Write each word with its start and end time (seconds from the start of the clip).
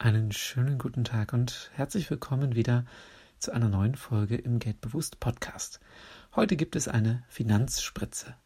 Einen 0.00 0.30
schönen 0.30 0.78
guten 0.78 1.02
Tag 1.02 1.32
und 1.32 1.72
herzlich 1.74 2.08
willkommen 2.08 2.54
wieder 2.54 2.84
zu 3.40 3.50
einer 3.50 3.68
neuen 3.68 3.96
Folge 3.96 4.36
im 4.36 4.60
Geldbewusst 4.60 5.18
Podcast. 5.18 5.80
Heute 6.36 6.54
gibt 6.54 6.76
es 6.76 6.86
eine 6.86 7.24
Finanzspritze. 7.28 8.36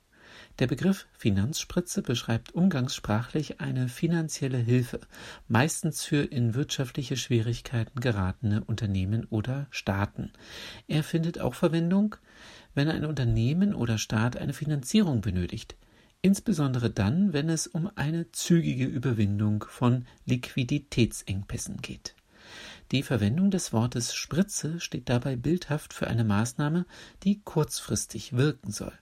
Der 0.61 0.67
Begriff 0.67 1.07
Finanzspritze 1.13 2.01
beschreibt 2.01 2.53
umgangssprachlich 2.53 3.61
eine 3.61 3.89
finanzielle 3.89 4.57
Hilfe, 4.57 5.01
meistens 5.47 6.03
für 6.03 6.23
in 6.23 6.55
wirtschaftliche 6.55 7.19
Schwierigkeiten 7.19 8.01
geratene 8.01 8.65
Unternehmen 8.65 9.27
oder 9.27 9.67
Staaten. 9.71 10.33
Er 10.89 11.03
findet 11.05 11.39
auch 11.39 11.53
Verwendung, 11.53 12.17
wenn 12.75 12.89
ein 12.89 13.05
Unternehmen 13.05 13.75
oder 13.75 13.99
Staat 13.99 14.39
eine 14.39 14.55
Finanzierung 14.55 15.21
benötigt 15.21 15.77
insbesondere 16.23 16.91
dann, 16.91 17.33
wenn 17.33 17.49
es 17.49 17.67
um 17.67 17.91
eine 17.97 18.31
zügige 18.33 18.87
Überwindung 18.87 19.65
von 19.69 20.07
Liquiditätsengpässen 20.25 21.83
geht. 21.83 22.15
Die 22.93 23.03
Verwendung 23.03 23.51
des 23.51 23.73
Wortes 23.73 24.15
Spritze 24.15 24.81
steht 24.81 25.09
dabei 25.09 25.37
bildhaft 25.37 25.93
für 25.93 26.07
eine 26.07 26.25
Maßnahme, 26.25 26.87
die 27.25 27.41
kurzfristig 27.43 28.35
wirken 28.35 28.71
soll. 28.71 28.93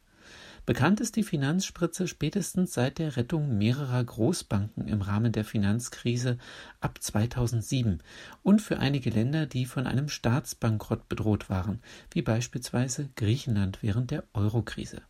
Bekannt 0.66 1.00
ist 1.00 1.16
die 1.16 1.24
Finanzspritze 1.24 2.06
spätestens 2.06 2.74
seit 2.74 2.98
der 2.98 3.16
Rettung 3.16 3.58
mehrerer 3.58 4.04
Großbanken 4.04 4.86
im 4.86 5.02
Rahmen 5.02 5.32
der 5.32 5.44
Finanzkrise 5.44 6.38
ab 6.80 7.02
2007 7.02 8.02
und 8.42 8.62
für 8.62 8.78
einige 8.78 9.10
Länder, 9.10 9.46
die 9.46 9.66
von 9.66 9.86
einem 9.86 10.08
Staatsbankrott 10.08 11.08
bedroht 11.08 11.50
waren, 11.50 11.80
wie 12.12 12.22
beispielsweise 12.22 13.08
Griechenland 13.16 13.82
während 13.82 14.10
der 14.10 14.24
Eurokrise. 14.32 15.02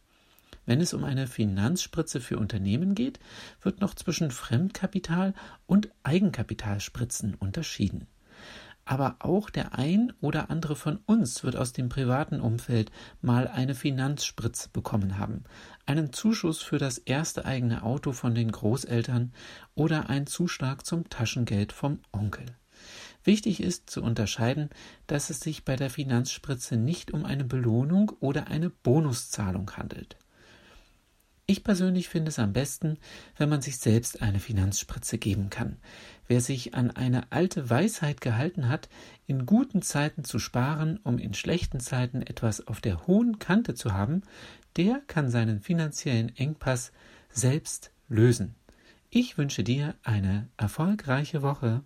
Wenn 0.67 0.81
es 0.81 0.95
um 0.95 1.05
eine 1.05 1.27
Finanzspritze 1.27 2.21
für 2.21 2.39
Unternehmen 2.39 2.95
geht, 2.95 3.19
wird 3.63 3.81
noch 3.81 3.95
zwischen 3.95 4.31
Fremdkapital 4.31 5.35
und 5.67 5.91
Eigenkapitalspritzen 6.03 7.35
unterschieden. 7.35 8.07
Aber 8.85 9.17
auch 9.21 9.51
der 9.51 9.79
ein 9.79 10.13
oder 10.21 10.51
andere 10.51 10.75
von 10.75 10.99
uns 11.07 11.45
wird 11.45 11.55
aus 11.55 11.73
dem 11.73 11.89
privaten 11.89 12.41
Umfeld 12.41 12.91
mal 13.21 13.47
eine 13.47 13.75
Finanzspritze 13.75 14.69
bekommen 14.73 15.19
haben, 15.19 15.45
einen 15.87 16.13
Zuschuss 16.13 16.61
für 16.61 16.79
das 16.79 16.99
erste 16.99 17.45
eigene 17.45 17.83
Auto 17.83 18.13
von 18.13 18.35
den 18.35 18.51
Großeltern 18.51 19.33
oder 19.75 20.11
ein 20.11 20.27
Zuschlag 20.27 20.85
zum 20.85 21.09
Taschengeld 21.09 21.73
vom 21.73 22.01
Onkel. 22.11 22.47
Wichtig 23.23 23.61
ist 23.63 23.91
zu 23.91 24.03
unterscheiden, 24.03 24.71
dass 25.07 25.31
es 25.31 25.41
sich 25.41 25.65
bei 25.65 25.77
der 25.77 25.91
Finanzspritze 25.91 26.77
nicht 26.77 27.13
um 27.13 27.25
eine 27.25 27.45
Belohnung 27.45 28.11
oder 28.21 28.49
eine 28.49 28.71
Bonuszahlung 28.71 29.71
handelt. 29.77 30.17
Ich 31.51 31.65
persönlich 31.65 32.09
finde 32.09 32.29
es 32.29 32.39
am 32.39 32.53
besten, 32.53 32.97
wenn 33.37 33.49
man 33.49 33.61
sich 33.61 33.79
selbst 33.79 34.23
eine 34.23 34.39
Finanzspritze 34.39 35.19
geben 35.19 35.51
kann. 35.51 35.79
Wer 36.29 36.41
sich 36.41 36.75
an 36.75 36.93
eine 36.93 37.33
alte 37.33 37.69
Weisheit 37.69 38.21
gehalten 38.21 38.69
hat, 38.69 38.89
in 39.27 39.47
guten 39.47 39.83
Zeiten 39.83 40.23
zu 40.23 40.39
sparen, 40.39 41.01
um 41.03 41.19
in 41.19 41.35
schlechten 41.35 41.81
Zeiten 41.81 42.23
etwas 42.23 42.69
auf 42.69 42.81
der 42.81 43.09
hohen 43.09 43.41
Kante 43.41 43.75
zu 43.75 43.93
haben, 43.93 44.23
der 44.77 45.03
kann 45.09 45.29
seinen 45.29 45.61
finanziellen 45.61 46.29
Engpass 46.37 46.93
selbst 47.33 47.91
lösen. 48.09 48.55
Ich 49.09 49.37
wünsche 49.37 49.65
dir 49.65 49.97
eine 50.05 50.47
erfolgreiche 50.57 51.43
Woche. 51.43 51.83